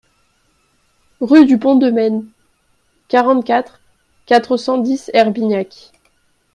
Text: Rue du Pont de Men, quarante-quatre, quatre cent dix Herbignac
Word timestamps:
Rue 1.19 1.45
du 1.45 1.59
Pont 1.59 1.75
de 1.75 1.91
Men, 1.91 2.25
quarante-quatre, 3.07 3.79
quatre 4.25 4.57
cent 4.57 4.79
dix 4.79 5.11
Herbignac 5.13 5.91